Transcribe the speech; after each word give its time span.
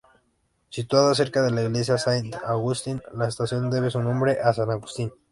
Situada 0.71 1.13
cerca 1.13 1.43
de 1.43 1.51
la 1.51 1.61
Iglesia 1.61 1.95
Saint-Augustin, 1.99 3.03
la 3.13 3.27
estación 3.27 3.69
debe 3.69 3.91
su 3.91 4.01
nombre 4.01 4.39
a 4.43 4.51
San 4.51 4.71
Agustín. 4.71 5.11